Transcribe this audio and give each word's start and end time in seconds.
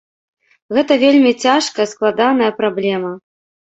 Гэта 0.77 0.97
вельмі 1.05 1.33
цяжкая, 1.45 1.87
складаная 1.95 2.51
праблема. 2.61 3.19